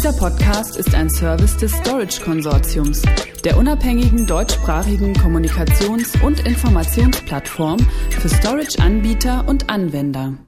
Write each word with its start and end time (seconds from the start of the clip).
Dieser 0.00 0.16
Podcast 0.16 0.78
ist 0.78 0.94
ein 0.94 1.10
Service 1.10 1.58
des 1.58 1.72
Storage 1.72 2.22
Konsortiums, 2.22 3.02
der 3.44 3.58
unabhängigen 3.58 4.26
deutschsprachigen 4.26 5.12
Kommunikations- 5.12 6.18
und 6.24 6.40
Informationsplattform 6.40 7.78
für 8.08 8.30
Storage-Anbieter 8.30 9.46
und 9.46 9.68
Anwender. 9.68 10.38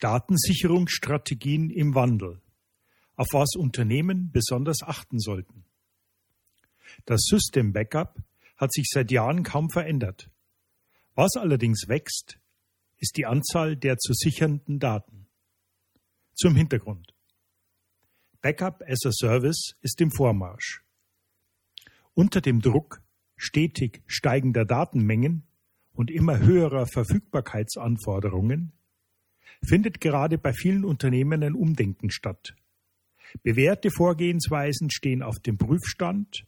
Datensicherungsstrategien 0.00 1.70
im 1.70 1.94
Wandel, 1.94 2.42
auf 3.14 3.28
was 3.30 3.54
Unternehmen 3.56 4.32
besonders 4.32 4.82
achten 4.82 5.20
sollten. 5.20 5.64
Das 7.04 7.20
System 7.26 7.72
Backup 7.72 8.16
hat 8.56 8.72
sich 8.72 8.88
seit 8.90 9.12
Jahren 9.12 9.44
kaum 9.44 9.70
verändert. 9.70 10.28
Was 11.14 11.36
allerdings 11.36 11.86
wächst, 11.86 12.40
ist 12.98 13.16
die 13.16 13.26
Anzahl 13.26 13.76
der 13.76 13.96
zu 13.98 14.12
sichernden 14.12 14.80
Daten. 14.80 15.28
Zum 16.34 16.56
Hintergrund. 16.56 17.13
Backup 18.44 18.82
as 18.86 19.06
a 19.06 19.10
Service 19.10 19.74
ist 19.80 20.02
im 20.02 20.10
Vormarsch. 20.10 20.82
Unter 22.12 22.42
dem 22.42 22.60
Druck 22.60 23.00
stetig 23.38 24.02
steigender 24.06 24.66
Datenmengen 24.66 25.44
und 25.94 26.10
immer 26.10 26.38
höherer 26.40 26.86
Verfügbarkeitsanforderungen 26.86 28.72
findet 29.66 29.98
gerade 29.98 30.36
bei 30.36 30.52
vielen 30.52 30.84
Unternehmen 30.84 31.42
ein 31.42 31.54
Umdenken 31.54 32.10
statt. 32.10 32.54
Bewährte 33.42 33.90
Vorgehensweisen 33.90 34.90
stehen 34.90 35.22
auf 35.22 35.38
dem 35.38 35.56
Prüfstand, 35.56 36.44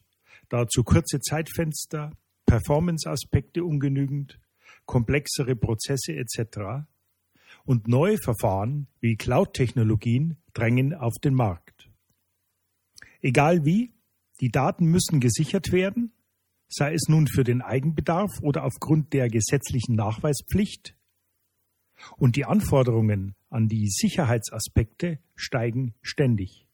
dazu 0.49 0.83
kurze 0.83 1.19
Zeitfenster, 1.19 2.11
Performance-Aspekte 2.45 3.63
ungenügend, 3.63 4.39
komplexere 4.85 5.55
Prozesse 5.55 6.13
etc. 6.13 6.85
Und 7.65 7.87
neue 7.87 8.19
Verfahren 8.19 8.85
wie 8.99 9.15
Cloud-Technologien 9.15 10.37
drängen 10.53 10.93
auf 10.93 11.15
den 11.23 11.33
Markt. 11.33 11.76
Egal 13.21 13.65
wie, 13.65 13.93
die 14.39 14.51
Daten 14.51 14.85
müssen 14.85 15.19
gesichert 15.19 15.71
werden, 15.71 16.13
sei 16.69 16.93
es 16.93 17.07
nun 17.07 17.27
für 17.27 17.43
den 17.43 17.61
Eigenbedarf 17.61 18.39
oder 18.41 18.63
aufgrund 18.63 19.13
der 19.13 19.29
gesetzlichen 19.29 19.95
Nachweispflicht. 19.95 20.95
Und 22.17 22.35
die 22.35 22.45
Anforderungen 22.45 23.35
an 23.49 23.67
die 23.67 23.87
Sicherheitsaspekte 23.89 25.19
steigen 25.35 25.95
ständig. 26.01 26.67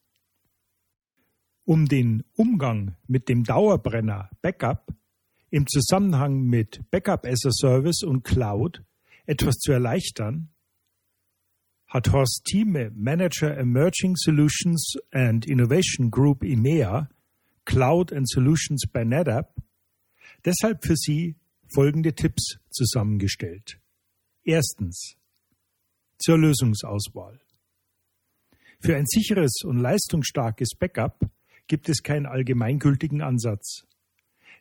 Um 1.63 1.87
den 1.87 2.23
Umgang 2.33 2.97
mit 3.07 3.29
dem 3.29 3.45
Dauerbrenner 3.45 4.29
Backup 4.41 4.93
im 5.49 5.65
Zusammenhang 5.67 6.41
mit 6.41 6.81
Backup 6.91 7.25
as 7.25 7.45
a 7.45 7.51
Service 7.51 8.03
und 8.03 8.23
Cloud 8.23 8.83
etwas 9.25 9.55
zu 9.59 9.71
erleichtern, 9.71 10.49
hat 11.93 12.11
Horst 12.11 12.41
Thieme, 12.45 12.89
Manager 12.95 13.55
Emerging 13.55 14.15
Solutions 14.15 14.95
and 15.11 15.45
Innovation 15.45 16.09
Group 16.09 16.43
EMEA, 16.43 17.07
Cloud 17.65 18.11
and 18.11 18.27
Solutions 18.27 18.87
bei 18.91 19.03
NetApp, 19.03 19.53
deshalb 20.43 20.83
für 20.83 20.95
Sie 20.95 21.35
folgende 21.71 22.13
Tipps 22.15 22.57
zusammengestellt. 22.71 23.79
Erstens. 24.43 25.17
Zur 26.17 26.39
Lösungsauswahl. 26.39 27.39
Für 28.79 28.95
ein 28.95 29.05
sicheres 29.05 29.61
und 29.63 29.77
leistungsstarkes 29.77 30.69
Backup 30.79 31.19
gibt 31.67 31.89
es 31.89 32.01
keinen 32.01 32.25
allgemeingültigen 32.25 33.21
Ansatz. 33.21 33.85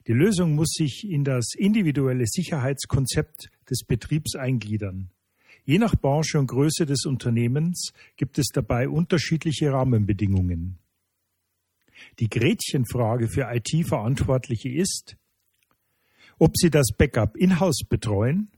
Die 0.06 0.12
Lösung 0.12 0.54
muss 0.54 0.72
sich 0.74 1.08
in 1.08 1.24
das 1.24 1.54
individuelle 1.56 2.26
Sicherheitskonzept 2.26 3.50
des 3.70 3.84
Betriebs 3.84 4.36
eingliedern. 4.36 5.10
Je 5.64 5.78
nach 5.78 5.94
Branche 5.94 6.38
und 6.38 6.46
Größe 6.46 6.86
des 6.86 7.04
Unternehmens 7.06 7.92
gibt 8.16 8.38
es 8.38 8.48
dabei 8.52 8.88
unterschiedliche 8.88 9.72
Rahmenbedingungen. 9.72 10.78
Die 12.18 12.28
Gretchenfrage 12.28 13.28
für 13.28 13.48
IT-Verantwortliche 13.52 14.70
ist, 14.70 15.16
ob 16.38 16.56
sie 16.56 16.70
das 16.70 16.88
Backup 16.96 17.36
in-house 17.36 17.84
betreuen 17.88 18.50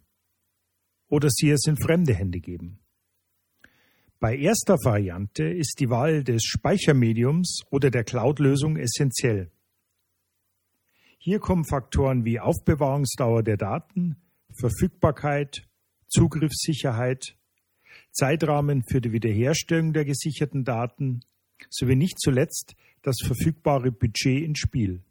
oder 1.09 1.29
sie 1.31 1.51
es 1.51 1.67
in 1.67 1.77
fremde 1.77 2.15
Hände 2.15 2.41
geben. 2.41 2.79
Bei 4.21 4.37
erster 4.37 4.77
Variante 4.83 5.45
ist 5.45 5.81
die 5.81 5.91
Wahl 5.91 6.25
des 6.25 6.45
Speichermediums 6.45 7.61
oder 7.71 7.91
der 7.91 8.05
Cloud-Lösung 8.05 8.77
essentiell. 8.77 9.51
Hier 11.19 11.41
kommen 11.41 11.65
Faktoren 11.67 12.25
wie 12.25 12.41
Aufbewahrungsdauer 12.41 13.43
der 13.43 13.59
Daten, 13.59 14.17
Verfügbarkeit, 14.59 15.69
Zugriffssicherheit, 16.15 17.37
Zeitrahmen 18.13 18.85
für 18.89 19.01
die 19.01 19.11
Wiederherstellung 19.11 19.93
der 19.93 20.05
gesicherten 20.05 20.65
Daten 20.65 21.23
sowie 21.71 21.97
nicht 21.97 22.21
zuletzt 22.21 22.77
das 23.03 23.17
verfügbare 23.25 23.91
Budget 23.91 24.45
ins 24.45 24.61
Spiel. 24.61 25.03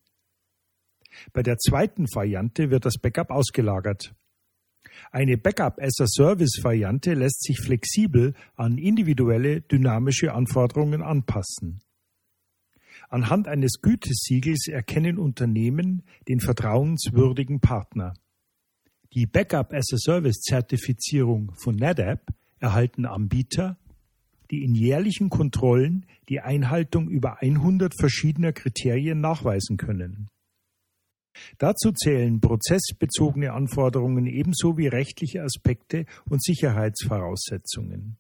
Bei 1.34 1.44
der 1.44 1.58
zweiten 1.58 2.06
Variante 2.14 2.70
wird 2.70 2.86
das 2.86 2.98
Backup 2.98 3.32
ausgelagert. 3.32 4.16
Eine 5.12 5.38
Backup-as-a-Service-Variante 5.38 7.14
lässt 7.16 7.44
sich 7.44 7.60
flexibel 7.60 8.34
an 8.56 8.78
individuelle 8.78 9.60
dynamische 9.62 10.34
Anforderungen 10.34 11.02
anpassen. 11.02 11.82
Anhand 13.10 13.50
eines 13.50 13.82
Gütesiegels 13.82 14.68
erkennen 14.68 15.20
Unternehmen 15.20 16.04
den 16.30 16.40
vertrauenswürdigen 16.40 17.60
Partner. 17.60 18.14
Die 19.16 19.26
Backup-as-a-Service-Zertifizierung 19.28 21.52
von 21.56 21.76
NetApp 21.76 22.34
erhalten 22.60 23.06
Anbieter, 23.06 23.78
die 24.50 24.64
in 24.64 24.74
jährlichen 24.74 25.30
Kontrollen 25.30 26.08
die 26.30 26.40
Einhaltung 26.40 27.10
über 27.10 27.40
100 27.40 27.94
verschiedener 28.00 28.54
Kriterien 28.54 29.22
nachweisen 29.22 29.78
können. 29.78 30.30
Dazu 31.60 31.92
zählen 31.92 32.42
prozessbezogene 32.42 33.54
Anforderungen 33.54 34.26
ebenso 34.26 34.80
wie 34.80 34.88
rechtliche 34.88 35.44
Aspekte 35.44 36.08
und 36.28 36.44
Sicherheitsvoraussetzungen. 36.44 38.18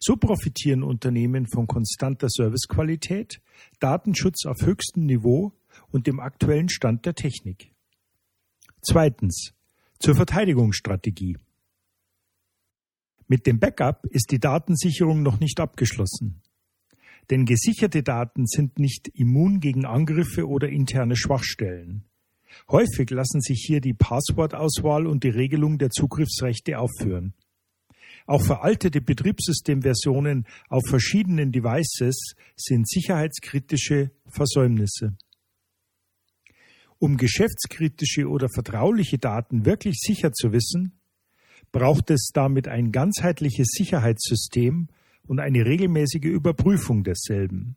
So 0.00 0.16
profitieren 0.16 0.82
Unternehmen 0.82 1.46
von 1.46 1.66
konstanter 1.66 2.28
Servicequalität, 2.30 3.42
Datenschutz 3.80 4.46
auf 4.46 4.56
höchstem 4.62 5.04
Niveau 5.04 5.52
und 5.90 6.06
dem 6.06 6.20
aktuellen 6.20 6.70
Stand 6.70 7.04
der 7.04 7.14
Technik. 7.14 7.75
Zweitens. 8.88 9.52
Zur 9.98 10.14
Verteidigungsstrategie. 10.14 11.38
Mit 13.26 13.44
dem 13.48 13.58
Backup 13.58 14.06
ist 14.06 14.30
die 14.30 14.38
Datensicherung 14.38 15.24
noch 15.24 15.40
nicht 15.40 15.58
abgeschlossen. 15.58 16.40
Denn 17.28 17.46
gesicherte 17.46 18.04
Daten 18.04 18.46
sind 18.46 18.78
nicht 18.78 19.08
immun 19.08 19.58
gegen 19.58 19.86
Angriffe 19.86 20.46
oder 20.46 20.68
interne 20.68 21.16
Schwachstellen. 21.16 22.04
Häufig 22.70 23.10
lassen 23.10 23.40
sich 23.40 23.64
hier 23.66 23.80
die 23.80 23.92
Passwortauswahl 23.92 25.08
und 25.08 25.24
die 25.24 25.30
Regelung 25.30 25.78
der 25.78 25.90
Zugriffsrechte 25.90 26.78
aufführen. 26.78 27.34
Auch 28.26 28.42
veraltete 28.42 29.00
Betriebssystemversionen 29.00 30.46
auf 30.68 30.84
verschiedenen 30.88 31.50
Devices 31.50 32.34
sind 32.54 32.88
sicherheitskritische 32.88 34.12
Versäumnisse. 34.28 35.16
Um 36.98 37.16
geschäftskritische 37.16 38.28
oder 38.28 38.48
vertrauliche 38.48 39.18
Daten 39.18 39.66
wirklich 39.66 39.96
sicher 39.98 40.32
zu 40.32 40.52
wissen, 40.52 40.98
braucht 41.72 42.10
es 42.10 42.30
damit 42.32 42.68
ein 42.68 42.92
ganzheitliches 42.92 43.68
Sicherheitssystem 43.70 44.88
und 45.26 45.40
eine 45.40 45.66
regelmäßige 45.66 46.24
Überprüfung 46.24 47.04
desselben. 47.04 47.76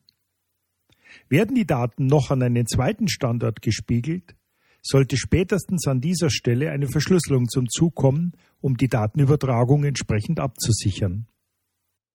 Werden 1.28 1.56
die 1.56 1.66
Daten 1.66 2.06
noch 2.06 2.32
an 2.32 2.44
einen 2.44 2.68
zweiten 2.68 3.08
Standort 3.08 3.62
gespiegelt, 3.62 4.36
sollte 4.82 5.18
spätestens 5.18 5.88
an 5.88 6.00
dieser 6.00 6.30
Stelle 6.30 6.72
eine 6.72 6.88
Verschlüsselung 6.88 7.50
zum 7.50 7.68
Zug 7.68 7.96
kommen, 7.96 8.34
um 8.62 8.78
die 8.78 8.88
Datenübertragung 8.88 9.84
entsprechend 9.84 10.40
abzusichern. 10.40 11.28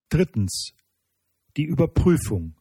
Drittens. 0.09 0.72
Die 1.56 1.65
Überprüfung. 1.65 2.54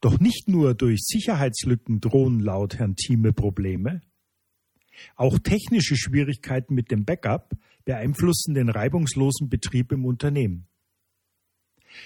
Doch 0.00 0.18
nicht 0.18 0.48
nur 0.48 0.74
durch 0.74 1.00
Sicherheitslücken 1.02 2.00
drohen 2.00 2.40
laut 2.40 2.78
Herrn 2.78 2.96
Thieme 2.96 3.32
Probleme. 3.32 4.02
Auch 5.14 5.38
technische 5.38 5.96
Schwierigkeiten 5.96 6.74
mit 6.74 6.90
dem 6.90 7.04
Backup 7.04 7.54
beeinflussen 7.84 8.54
den 8.54 8.68
reibungslosen 8.68 9.48
Betrieb 9.48 9.92
im 9.92 10.04
Unternehmen. 10.04 10.66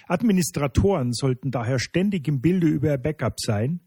Administratoren 0.07 1.13
sollten 1.13 1.51
daher 1.51 1.79
ständig 1.79 2.29
im 2.29 2.41
Bilde 2.41 2.69
über 2.69 2.91
ihr 2.91 2.99
Backup 2.99 3.41
sein, 3.41 3.81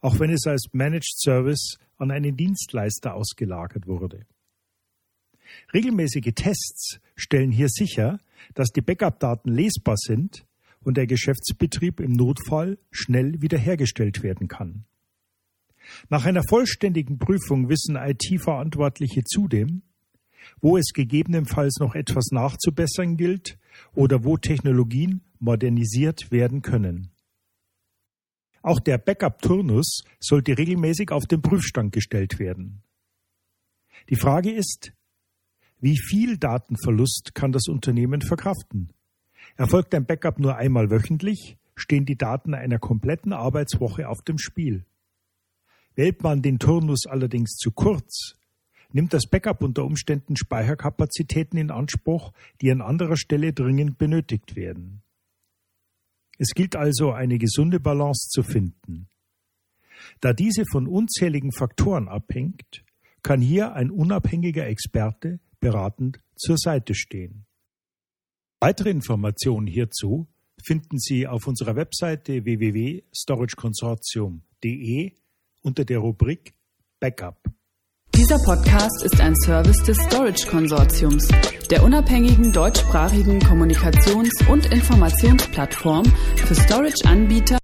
auch 0.00 0.18
wenn 0.18 0.30
es 0.30 0.46
als 0.46 0.68
Managed 0.72 1.18
Service 1.18 1.78
an 1.96 2.10
einen 2.10 2.36
Dienstleister 2.36 3.14
ausgelagert 3.14 3.86
wurde. 3.86 4.26
Regelmäßige 5.74 6.32
Tests 6.34 7.00
stellen 7.16 7.50
hier 7.50 7.68
sicher, 7.68 8.20
dass 8.54 8.68
die 8.68 8.80
Backup-Daten 8.80 9.50
lesbar 9.50 9.96
sind 9.96 10.46
und 10.84 10.96
der 10.96 11.06
Geschäftsbetrieb 11.06 12.00
im 12.00 12.12
Notfall 12.12 12.78
schnell 12.90 13.40
wiederhergestellt 13.40 14.22
werden 14.22 14.48
kann. 14.48 14.84
Nach 16.08 16.24
einer 16.24 16.42
vollständigen 16.48 17.18
Prüfung 17.18 17.68
wissen 17.68 17.96
IT-Verantwortliche 17.96 19.24
zudem, 19.24 19.82
wo 20.60 20.76
es 20.76 20.92
gegebenenfalls 20.92 21.76
noch 21.80 21.94
etwas 21.94 22.30
nachzubessern 22.30 23.16
gilt 23.16 23.58
oder 23.94 24.24
wo 24.24 24.36
Technologien 24.36 25.22
modernisiert 25.38 26.30
werden 26.30 26.62
können. 26.62 27.10
Auch 28.62 28.80
der 28.80 28.98
Backup-Turnus 28.98 30.02
sollte 30.18 30.58
regelmäßig 30.58 31.12
auf 31.12 31.24
den 31.24 31.40
Prüfstand 31.40 31.92
gestellt 31.92 32.38
werden. 32.38 32.82
Die 34.10 34.16
Frage 34.16 34.50
ist, 34.52 34.92
wie 35.80 35.98
viel 35.98 36.36
Datenverlust 36.36 37.34
kann 37.34 37.52
das 37.52 37.68
Unternehmen 37.68 38.20
verkraften? 38.20 38.92
Erfolgt 39.60 39.94
ein 39.94 40.06
Backup 40.06 40.38
nur 40.38 40.56
einmal 40.56 40.90
wöchentlich, 40.90 41.58
stehen 41.76 42.06
die 42.06 42.16
Daten 42.16 42.54
einer 42.54 42.78
kompletten 42.78 43.34
Arbeitswoche 43.34 44.08
auf 44.08 44.22
dem 44.22 44.38
Spiel. 44.38 44.86
Wählt 45.94 46.22
man 46.22 46.40
den 46.40 46.58
Turnus 46.58 47.04
allerdings 47.06 47.56
zu 47.56 47.70
kurz, 47.70 48.36
nimmt 48.90 49.12
das 49.12 49.26
Backup 49.26 49.62
unter 49.62 49.84
Umständen 49.84 50.34
Speicherkapazitäten 50.38 51.58
in 51.58 51.70
Anspruch, 51.70 52.32
die 52.62 52.72
an 52.72 52.80
anderer 52.80 53.18
Stelle 53.18 53.52
dringend 53.52 53.98
benötigt 53.98 54.56
werden. 54.56 55.02
Es 56.38 56.54
gilt 56.54 56.74
also 56.74 57.12
eine 57.12 57.36
gesunde 57.36 57.80
Balance 57.80 58.30
zu 58.30 58.42
finden. 58.42 59.08
Da 60.22 60.32
diese 60.32 60.64
von 60.72 60.86
unzähligen 60.86 61.52
Faktoren 61.52 62.08
abhängt, 62.08 62.82
kann 63.22 63.42
hier 63.42 63.74
ein 63.74 63.90
unabhängiger 63.90 64.66
Experte 64.66 65.38
beratend 65.60 66.18
zur 66.34 66.56
Seite 66.56 66.94
stehen. 66.94 67.44
Weitere 68.60 68.90
Informationen 68.90 69.66
hierzu 69.66 70.28
finden 70.62 70.98
Sie 70.98 71.26
auf 71.26 71.46
unserer 71.46 71.76
Webseite 71.76 72.44
www.storageconsortium.de 72.44 75.12
unter 75.62 75.86
der 75.86 75.98
Rubrik 75.98 76.52
Backup. 77.00 77.38
Dieser 78.14 78.36
Podcast 78.44 79.02
ist 79.02 79.18
ein 79.18 79.34
Service 79.46 79.82
des 79.84 79.96
Storage 79.96 80.46
Konsortiums, 80.46 81.26
der 81.70 81.82
unabhängigen 81.82 82.52
deutschsprachigen 82.52 83.40
Kommunikations- 83.40 84.46
und 84.46 84.70
Informationsplattform 84.70 86.04
für 86.36 86.54
Storage-Anbieter 86.54 87.59